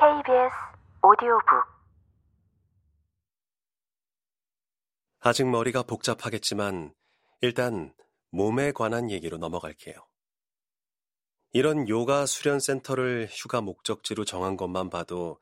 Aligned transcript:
KBS 0.00 0.54
오디오북 1.02 1.44
아직 5.18 5.50
머리가 5.50 5.82
복잡하겠지만 5.82 6.94
일단 7.40 7.92
몸에 8.30 8.70
관한 8.70 9.10
얘기로 9.10 9.38
넘어갈게요. 9.38 9.96
이런 11.52 11.88
요가 11.88 12.26
수련 12.26 12.60
센터를 12.60 13.26
휴가 13.28 13.60
목적지로 13.60 14.24
정한 14.24 14.56
것만 14.56 14.88
봐도 14.88 15.40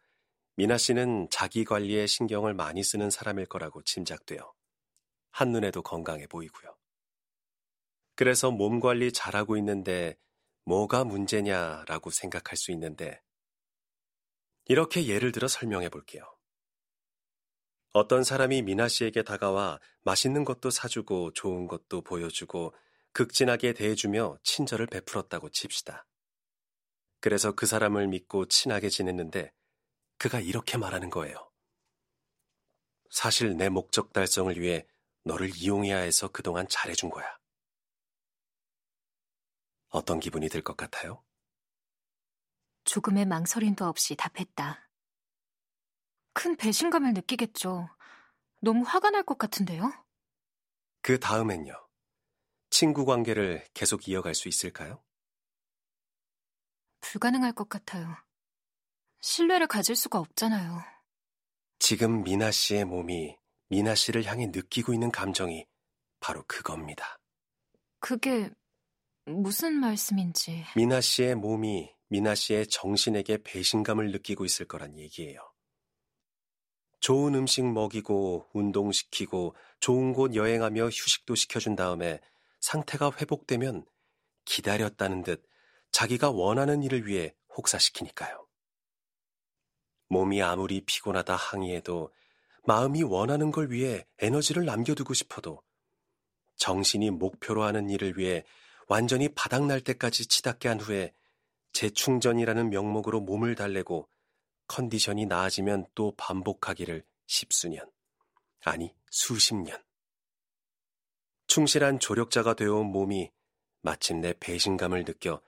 미나 0.54 0.78
씨는 0.78 1.28
자기 1.30 1.66
관리에 1.66 2.06
신경을 2.06 2.54
많이 2.54 2.82
쓰는 2.82 3.10
사람일 3.10 3.44
거라고 3.44 3.82
짐작돼요. 3.82 4.54
한눈에도 5.32 5.82
건강해 5.82 6.26
보이고요. 6.26 6.74
그래서 8.14 8.50
몸 8.50 8.80
관리 8.80 9.12
잘하고 9.12 9.58
있는데 9.58 10.16
뭐가 10.64 11.04
문제냐라고 11.04 12.08
생각할 12.08 12.56
수 12.56 12.72
있는데 12.72 13.20
이렇게 14.66 15.06
예를 15.06 15.32
들어 15.32 15.48
설명해 15.48 15.88
볼게요. 15.88 16.22
어떤 17.92 18.24
사람이 18.24 18.62
미나 18.62 18.88
씨에게 18.88 19.22
다가와 19.22 19.80
맛있는 20.02 20.44
것도 20.44 20.70
사주고 20.70 21.32
좋은 21.32 21.66
것도 21.66 22.02
보여주고 22.02 22.74
극진하게 23.12 23.72
대해주며 23.72 24.38
친절을 24.42 24.86
베풀었다고 24.88 25.48
칩시다. 25.50 26.06
그래서 27.20 27.52
그 27.52 27.64
사람을 27.64 28.08
믿고 28.08 28.46
친하게 28.46 28.90
지냈는데 28.90 29.52
그가 30.18 30.40
이렇게 30.40 30.76
말하는 30.76 31.10
거예요. 31.10 31.50
사실 33.10 33.56
내 33.56 33.68
목적 33.68 34.12
달성을 34.12 34.60
위해 34.60 34.86
너를 35.24 35.50
이용해야 35.56 35.98
해서 35.98 36.28
그동안 36.28 36.66
잘해준 36.68 37.08
거야. 37.08 37.38
어떤 39.88 40.20
기분이 40.20 40.48
들 40.48 40.62
것 40.62 40.76
같아요? 40.76 41.22
조금의 42.96 43.26
망설임도 43.26 43.84
없이 43.84 44.16
답했다. 44.16 44.88
큰 46.32 46.56
배신감을 46.56 47.12
느끼겠죠. 47.12 47.90
너무 48.62 48.84
화가 48.86 49.10
날 49.10 49.22
것 49.22 49.36
같은데요? 49.36 49.92
그 51.02 51.20
다음엔요. 51.20 51.74
친구 52.70 53.04
관계를 53.04 53.66
계속 53.74 54.08
이어갈 54.08 54.34
수 54.34 54.48
있을까요? 54.48 55.02
불가능할 57.02 57.52
것 57.52 57.68
같아요. 57.68 58.16
신뢰를 59.20 59.66
가질 59.66 59.94
수가 59.94 60.18
없잖아요. 60.18 60.82
지금 61.78 62.22
미나 62.22 62.50
씨의 62.50 62.86
몸이 62.86 63.36
미나 63.68 63.94
씨를 63.94 64.24
향해 64.24 64.46
느끼고 64.46 64.94
있는 64.94 65.10
감정이 65.10 65.66
바로 66.20 66.42
그겁니다. 66.48 67.18
그게 68.00 68.50
무슨 69.26 69.74
말씀인지. 69.74 70.64
미나 70.74 71.02
씨의 71.02 71.34
몸이 71.34 71.94
미나 72.08 72.34
씨의 72.34 72.68
정신에게 72.68 73.38
배신감을 73.42 74.12
느끼고 74.12 74.44
있을 74.44 74.66
거란 74.66 74.96
얘기예요. 74.96 75.40
좋은 77.00 77.34
음식 77.34 77.64
먹이고 77.64 78.48
운동시키고 78.52 79.54
좋은 79.80 80.12
곳 80.12 80.34
여행하며 80.34 80.86
휴식도 80.86 81.34
시켜준 81.34 81.76
다음에 81.76 82.20
상태가 82.60 83.12
회복되면 83.12 83.84
기다렸다는 84.44 85.22
듯 85.22 85.44
자기가 85.92 86.30
원하는 86.30 86.82
일을 86.82 87.06
위해 87.06 87.34
혹사시키니까요. 87.56 88.46
몸이 90.08 90.42
아무리 90.42 90.80
피곤하다 90.80 91.34
항의해도 91.34 92.12
마음이 92.64 93.02
원하는 93.02 93.50
걸 93.50 93.70
위해 93.70 94.06
에너지를 94.18 94.64
남겨두고 94.64 95.14
싶어도 95.14 95.62
정신이 96.56 97.10
목표로 97.10 97.62
하는 97.62 97.90
일을 97.90 98.18
위해 98.18 98.44
완전히 98.88 99.28
바닥날 99.28 99.80
때까지 99.80 100.26
치닫게 100.26 100.68
한 100.68 100.80
후에 100.80 101.12
재충전이라는 101.76 102.70
명목으로 102.70 103.20
몸을 103.20 103.54
달래고 103.54 104.08
컨디션이 104.66 105.26
나아지면 105.26 105.84
또 105.94 106.14
반복하기를 106.16 107.04
십수년, 107.26 107.92
아니 108.64 108.94
수십 109.10 109.54
년. 109.56 109.78
충실한 111.48 111.98
조력자가 111.98 112.54
되어온 112.54 112.86
몸이 112.86 113.30
마침내 113.82 114.32
배신감을 114.40 115.04
느껴 115.04 115.42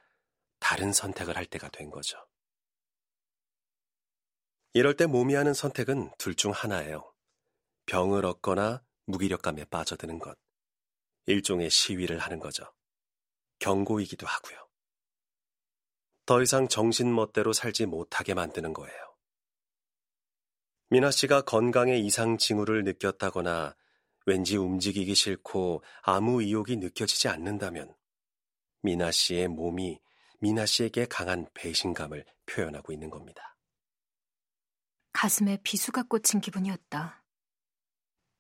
다른 0.59 0.93
선택을 0.93 1.35
할 1.35 1.47
때가 1.47 1.71
된 1.71 1.89
거죠. 1.91 2.19
이럴 4.75 4.95
때 4.97 5.07
몸이 5.07 5.33
하는 5.33 5.55
선택은 5.55 6.11
둘 6.19 6.35
중 6.35 6.53
하나예요. 6.53 7.11
병을 7.87 8.27
얻거나 8.27 8.85
무기력감에 9.07 9.65
빠져드는 9.65 10.19
것. 10.19 10.39
일종의 11.25 11.71
시위를 11.71 12.19
하는 12.19 12.39
거죠. 12.39 12.71
경고이기도 13.61 14.27
하고요. 14.27 14.68
더 16.29 16.43
이상 16.43 16.69
정신 16.69 17.15
멋대로 17.15 17.55
살지 17.55 17.87
못하게 17.87 18.35
만드는 18.35 18.75
거예요. 18.75 19.17
미나 20.91 21.11
씨가 21.11 21.41
건강에 21.41 21.97
이상 21.97 22.37
징후를 22.37 22.85
느꼈다거나 22.85 23.75
왠지 24.27 24.59
움직이기 24.59 25.15
싫고 25.15 25.83
아무 26.03 26.43
의욕이 26.43 26.77
느껴지지 26.77 27.29
않는다면 27.29 27.97
미나 28.83 29.11
씨의 29.11 29.49
몸이 29.49 30.03
미나 30.41 30.67
씨에게 30.67 31.07
강한 31.07 31.49
배신감을 31.55 32.27
표현하고 32.45 32.93
있는 32.93 33.09
겁니다. 33.09 33.57
가슴에 35.15 35.57
비수가 35.63 36.03
꽂힌 36.03 36.43
기분이었다. 36.43 37.25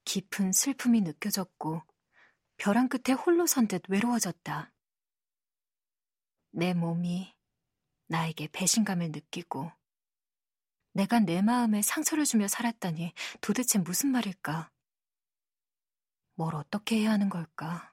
깊은 0.04 0.52
슬픔이 0.52 1.00
느껴졌고 1.00 1.80
벼랑 2.58 2.90
끝에 2.90 3.14
홀로 3.14 3.46
선 3.46 3.66
듯 3.66 3.80
외로워졌다. 3.88 4.74
내 6.50 6.74
몸이 6.74 7.37
나에게 8.08 8.48
배신감을 8.52 9.10
느끼고 9.12 9.70
내가 10.92 11.20
내 11.20 11.42
마음에 11.42 11.80
상처를 11.82 12.24
주며 12.24 12.48
살았다니 12.48 13.12
도대체 13.40 13.78
무슨 13.78 14.10
말일까? 14.10 14.70
뭘 16.34 16.54
어떻게 16.54 16.96
해야 17.00 17.12
하는 17.12 17.28
걸까? 17.28 17.92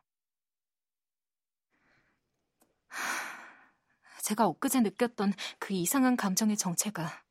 제가 4.23 4.47
엊그제 4.47 4.81
느꼈던 4.81 5.33
그 5.59 5.73
이상한 5.73 6.17
감정의 6.17 6.57
정체가 6.57 7.23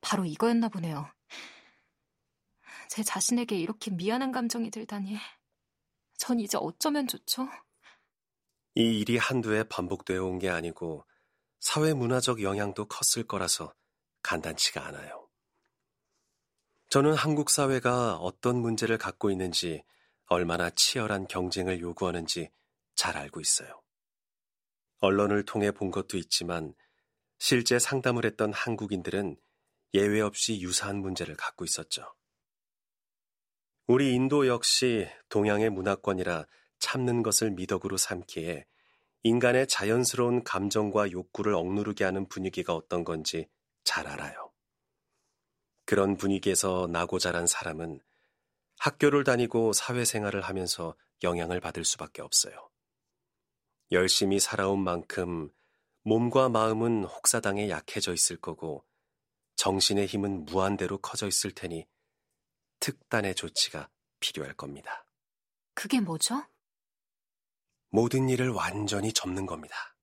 바로 0.00 0.24
이거였나 0.26 0.68
보네요. 0.68 1.10
제 2.88 3.02
자신에게 3.02 3.56
이렇게 3.58 3.90
미안한 3.90 4.32
감정이 4.32 4.70
들다니. 4.70 5.16
전 6.18 6.40
이제 6.40 6.58
어쩌면 6.60 7.06
좋죠? 7.06 7.48
이 8.74 9.00
일이 9.00 9.16
한두 9.18 9.54
해 9.54 9.64
반복되어 9.64 10.24
온 10.24 10.38
게 10.38 10.48
아니고 10.50 11.04
사회 11.60 11.92
문화적 11.92 12.42
영향도 12.42 12.86
컸을 12.86 13.26
거라서 13.26 13.74
간단치가 14.22 14.86
않아요. 14.86 15.28
저는 16.90 17.14
한국 17.14 17.50
사회가 17.50 18.16
어떤 18.16 18.56
문제를 18.56 18.96
갖고 18.96 19.30
있는지 19.30 19.82
얼마나 20.26 20.70
치열한 20.70 21.26
경쟁을 21.26 21.80
요구하는지 21.80 22.50
잘 22.94 23.16
알고 23.16 23.40
있어요. 23.40 23.82
언론을 25.00 25.44
통해 25.44 25.70
본 25.70 25.90
것도 25.90 26.16
있지만 26.16 26.74
실제 27.38 27.78
상담을 27.78 28.24
했던 28.24 28.52
한국인들은 28.52 29.36
예외 29.94 30.20
없이 30.20 30.60
유사한 30.60 30.96
문제를 30.98 31.36
갖고 31.36 31.64
있었죠. 31.64 32.14
우리 33.86 34.14
인도 34.14 34.46
역시 34.46 35.08
동양의 35.28 35.70
문화권이라 35.70 36.46
참는 36.78 37.22
것을 37.22 37.50
미덕으로 37.52 37.96
삼기에 37.96 38.66
인간의 39.28 39.66
자연스러운 39.66 40.42
감정과 40.42 41.10
욕구를 41.10 41.54
억누르게 41.54 42.02
하는 42.02 42.26
분위기가 42.28 42.74
어떤 42.74 43.04
건지 43.04 43.46
잘 43.84 44.06
알아요. 44.06 44.50
그런 45.84 46.16
분위기에서 46.16 46.88
나고 46.90 47.18
자란 47.18 47.46
사람은 47.46 48.00
학교를 48.78 49.24
다니고 49.24 49.74
사회생활을 49.74 50.40
하면서 50.40 50.96
영향을 51.22 51.60
받을 51.60 51.84
수밖에 51.84 52.22
없어요. 52.22 52.70
열심히 53.92 54.40
살아온 54.40 54.82
만큼 54.82 55.50
몸과 56.04 56.48
마음은 56.48 57.04
혹사당에 57.04 57.68
약해져 57.68 58.14
있을 58.14 58.38
거고 58.38 58.82
정신의 59.56 60.06
힘은 60.06 60.46
무한대로 60.46 60.96
커져 60.96 61.26
있을 61.26 61.50
테니 61.50 61.86
특단의 62.80 63.34
조치가 63.34 63.90
필요할 64.20 64.54
겁니다. 64.54 65.04
그게 65.74 66.00
뭐죠? 66.00 66.46
모든 67.90 68.28
일을 68.28 68.50
완전히 68.50 69.12
접는 69.12 69.46
겁니다. 69.46 69.96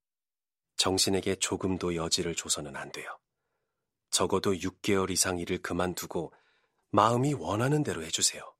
정신에게 0.77 1.35
조금도 1.35 1.95
여지를 1.95 2.35
줘서는 2.35 2.75
안 2.75 2.91
돼요. 2.91 3.07
적어도 4.09 4.53
6개월 4.53 5.09
이상 5.11 5.39
일을 5.39 5.61
그만두고 5.61 6.33
마음이 6.91 7.33
원하는 7.33 7.83
대로 7.83 8.03
해주세요. 8.03 8.55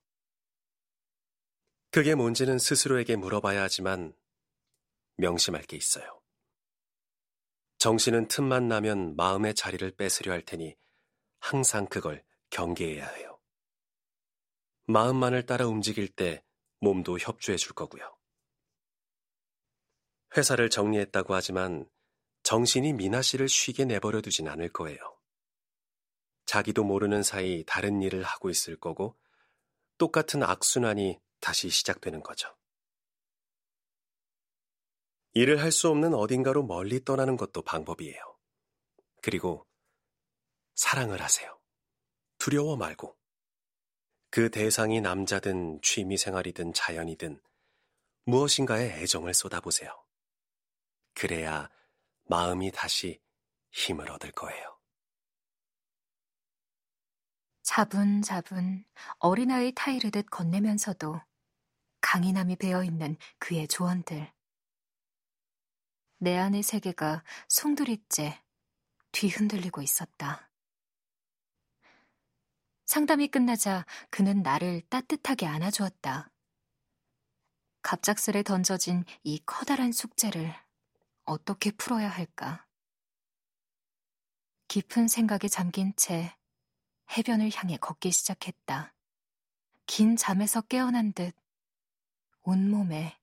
그게 1.91 2.13
뭔지는 2.13 2.59
스스로에게 2.59 3.15
물어봐야 3.15 3.63
하지만 3.63 4.13
명심할 5.17 5.63
게 5.63 5.77
있어요. 5.77 6.21
정신은 7.77 8.27
틈만 8.27 8.67
나면 8.67 9.15
마음의 9.15 9.55
자리를 9.55 9.89
뺏으려 9.91 10.31
할 10.31 10.41
테니 10.41 10.75
항상 11.39 11.85
그걸 11.87 12.23
경계해야 12.49 13.07
해요. 13.07 13.39
마음만을 14.87 15.45
따라 15.45 15.67
움직일 15.67 16.09
때 16.09 16.43
몸도 16.79 17.17
협조해 17.19 17.57
줄 17.57 17.73
거고요. 17.73 18.15
회사를 20.37 20.69
정리했다고 20.69 21.33
하지만 21.33 21.89
정신이 22.43 22.93
미나 22.93 23.21
씨를 23.21 23.49
쉬게 23.49 23.85
내버려 23.85 24.21
두진 24.21 24.47
않을 24.47 24.69
거예요. 24.69 24.99
자기도 26.45 26.83
모르는 26.83 27.23
사이 27.23 27.63
다른 27.65 28.01
일을 28.01 28.23
하고 28.23 28.49
있을 28.49 28.75
거고 28.75 29.17
똑같은 29.97 30.43
악순환이 30.43 31.19
다시 31.39 31.69
시작되는 31.69 32.21
거죠. 32.21 32.55
일을 35.33 35.61
할 35.61 35.71
수 35.71 35.89
없는 35.89 36.13
어딘가로 36.13 36.63
멀리 36.63 37.03
떠나는 37.03 37.35
것도 37.35 37.61
방법이에요. 37.61 38.37
그리고 39.21 39.67
사랑을 40.75 41.21
하세요. 41.21 41.59
두려워 42.37 42.77
말고. 42.77 43.17
그 44.29 44.49
대상이 44.51 45.01
남자든 45.01 45.81
취미 45.81 46.17
생활이든 46.17 46.73
자연이든 46.73 47.41
무엇인가에 48.25 49.01
애정을 49.01 49.33
쏟아보세요. 49.33 50.04
그래야 51.15 51.69
마음이 52.25 52.71
다시 52.71 53.19
힘을 53.71 54.11
얻을 54.11 54.31
거예요. 54.31 54.75
자분자분 57.63 58.85
어린아이 59.17 59.73
타이르듯 59.73 60.27
건네면서도 60.29 61.19
강인함이 62.01 62.57
배어있는 62.57 63.17
그의 63.39 63.67
조언들. 63.67 64.31
내 66.19 66.37
안의 66.37 66.63
세계가 66.63 67.23
송두리째 67.49 68.41
뒤흔들리고 69.11 69.81
있었다. 69.81 70.51
상담이 72.85 73.29
끝나자 73.29 73.85
그는 74.09 74.43
나를 74.43 74.81
따뜻하게 74.89 75.47
안아주었다. 75.47 76.29
갑작스레 77.81 78.43
던져진 78.43 79.03
이 79.23 79.39
커다란 79.45 79.91
숙제를 79.91 80.53
어떻게 81.25 81.71
풀어야 81.71 82.07
할까? 82.09 82.65
깊은 84.67 85.07
생각에 85.07 85.47
잠긴 85.49 85.93
채 85.95 86.35
해변을 87.17 87.51
향해 87.55 87.77
걷기 87.77 88.11
시작했다. 88.11 88.93
긴 89.85 90.15
잠에서 90.15 90.61
깨어난 90.61 91.13
듯 91.13 91.35
온몸에 92.41 93.19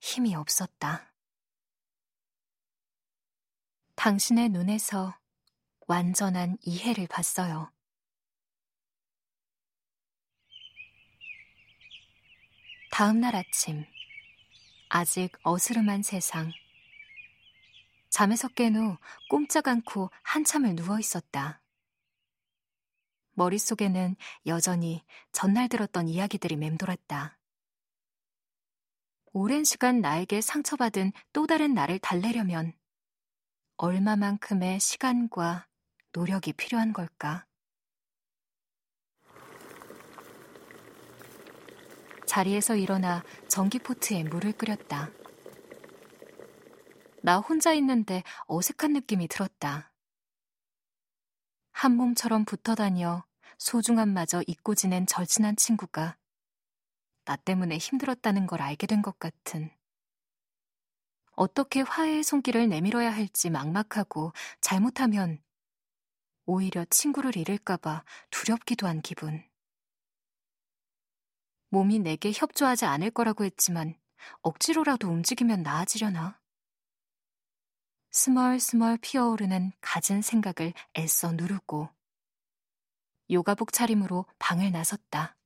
힘이 0.00 0.34
없었다. 0.34 1.12
당신의 3.94 4.50
눈에서 4.50 5.18
완전한 5.86 6.56
이해를 6.62 7.06
봤어요. 7.08 7.72
다음 12.90 13.20
날 13.20 13.34
아침, 13.36 13.84
아직 14.88 15.32
어스름한 15.42 16.02
세상. 16.02 16.52
잠에서 18.10 18.48
깬 18.48 18.76
후 18.76 18.96
꼼짝 19.28 19.68
않고 19.68 20.10
한참을 20.22 20.74
누워 20.76 20.98
있었다. 20.98 21.62
머릿속에는 23.32 24.16
여전히 24.46 25.04
전날 25.32 25.68
들었던 25.68 26.08
이야기들이 26.08 26.56
맴돌았다. 26.56 27.38
오랜 29.32 29.62
시간 29.62 30.00
나에게 30.00 30.40
상처받은 30.40 31.12
또 31.32 31.46
다른 31.46 31.74
나를 31.74 31.98
달래려면 31.98 32.72
얼마만큼의 33.76 34.80
시간과 34.80 35.68
노력이 36.12 36.54
필요한 36.54 36.92
걸까? 36.92 37.46
자리에서 42.26 42.76
일어나 42.76 43.22
전기포트에 43.48 44.24
물을 44.24 44.52
끓였다. 44.52 45.10
나 47.28 47.40
혼자 47.40 47.74
있는데 47.74 48.22
어색한 48.46 48.94
느낌이 48.94 49.28
들었다. 49.28 49.92
한 51.72 51.94
몸처럼 51.94 52.46
붙어 52.46 52.74
다녀 52.74 53.22
소중함마저 53.58 54.42
잊고 54.46 54.74
지낸 54.74 55.04
절친한 55.04 55.56
친구가 55.56 56.16
나 57.26 57.36
때문에 57.36 57.76
힘들었다는 57.76 58.46
걸 58.46 58.62
알게 58.62 58.86
된 58.86 59.02
것 59.02 59.18
같은 59.18 59.70
어떻게 61.32 61.82
화해의 61.82 62.22
손길을 62.22 62.66
내밀어야 62.70 63.14
할지 63.14 63.50
막막하고 63.50 64.32
잘못하면 64.62 65.42
오히려 66.46 66.86
친구를 66.86 67.36
잃을까봐 67.36 68.06
두렵기도 68.30 68.86
한 68.86 69.02
기분. 69.02 69.44
몸이 71.68 71.98
내게 71.98 72.32
협조하지 72.34 72.86
않을 72.86 73.10
거라고 73.10 73.44
했지만 73.44 73.96
억지로라도 74.40 75.08
움직이면 75.08 75.62
나아지려나? 75.62 76.37
스멀스멀 78.10 78.98
피어오르는 78.98 79.72
갖은 79.80 80.22
생각을 80.22 80.72
애써 80.96 81.32
누르고 81.32 81.88
요가복 83.30 83.72
차림으로 83.72 84.24
방을 84.38 84.72
나섰다. 84.72 85.36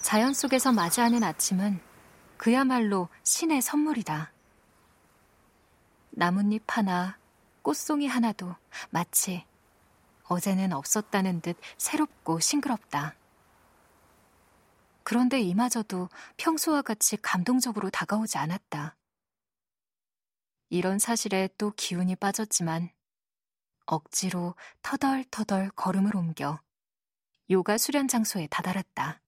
자연 0.00 0.34
속에서 0.34 0.72
맞이하는 0.72 1.22
아침은 1.22 1.80
그야말로 2.36 3.08
신의 3.22 3.62
선물이다. 3.62 4.32
나뭇잎 6.10 6.62
하나, 6.66 7.16
꽃송이 7.62 8.06
하나도 8.06 8.54
마치 8.90 9.46
어제는 10.32 10.72
없었다는 10.72 11.42
듯 11.42 11.58
새롭고 11.76 12.40
싱그럽다. 12.40 13.14
그런데 15.02 15.40
이마저도 15.40 16.08
평소와 16.38 16.80
같이 16.80 17.18
감동적으로 17.18 17.90
다가오지 17.90 18.38
않았다. 18.38 18.96
이런 20.70 20.98
사실에 20.98 21.50
또 21.58 21.72
기운이 21.76 22.16
빠졌지만 22.16 22.88
억지로 23.84 24.54
터덜터덜 24.80 25.70
걸음을 25.76 26.16
옮겨 26.16 26.58
요가 27.50 27.76
수련 27.76 28.08
장소에 28.08 28.46
다다랐다. 28.46 29.21